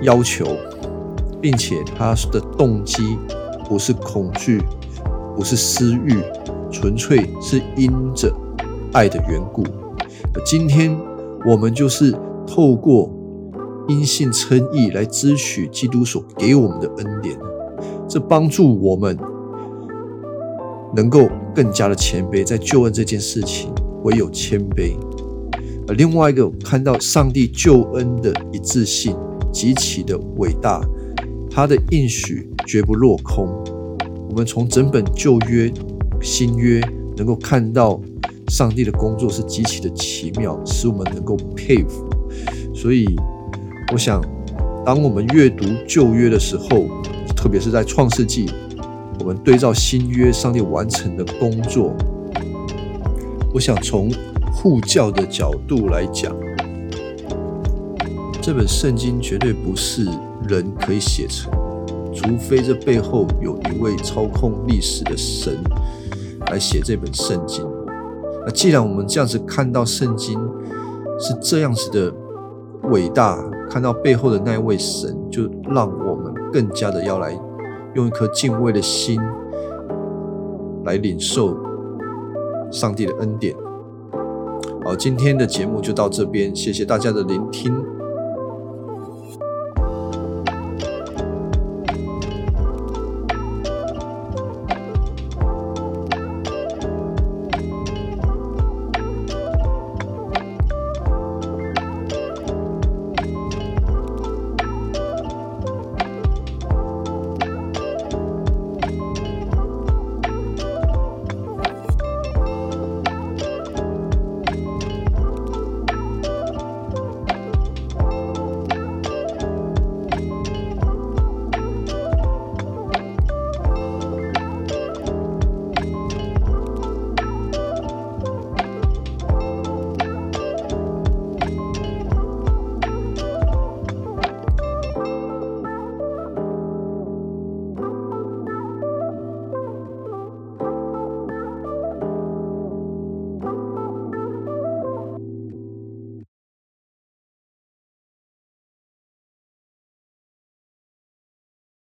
[0.01, 0.47] 要求，
[1.39, 3.17] 并且他的动机。
[3.71, 4.61] 不是恐惧，
[5.33, 6.17] 不是私欲，
[6.69, 8.29] 纯粹是因着
[8.91, 9.63] 爱的缘故。
[10.45, 10.93] 今天
[11.45, 12.13] 我们就是
[12.45, 13.09] 透过
[13.87, 17.39] 因信称义来支取基督所给我们的恩典，
[18.09, 19.17] 这帮助我们
[20.93, 24.97] 能够更加的谦卑，在救恩这件事情唯有谦卑。
[25.87, 29.15] 而另外一个看到上帝救恩的一致性
[29.49, 30.81] 极其的伟大，
[31.49, 32.50] 他的应许。
[32.65, 33.47] 绝不落空。
[34.29, 35.71] 我们从整本旧约、
[36.21, 36.81] 新约
[37.17, 37.99] 能够看到
[38.47, 42.07] 上帝的工作是极其的奇妙，使我们能够佩服。
[42.73, 43.05] 所以，
[43.91, 44.21] 我想，
[44.85, 46.87] 当我们阅读旧约的时候，
[47.35, 48.49] 特别是在创世纪，
[49.19, 51.93] 我们对照新约上帝完成的工作，
[53.53, 54.09] 我想从
[54.53, 56.33] 护教的角度来讲，
[58.41, 60.05] 这本圣经绝对不是
[60.47, 61.51] 人可以写成。
[62.13, 65.57] 除非这背后有一位操控历史的神
[66.49, 67.65] 来写这本圣经，
[68.45, 70.37] 那既然我们这样子看到圣经
[71.19, 72.13] 是这样子的
[72.89, 73.37] 伟大，
[73.69, 77.39] 看到背后的那一位神，就让我们更加的要来
[77.95, 79.19] 用一颗敬畏的心
[80.83, 81.57] 来领受
[82.71, 83.55] 上帝的恩典。
[84.83, 87.71] 好，今天的节目就到这边，谢谢大家的聆听。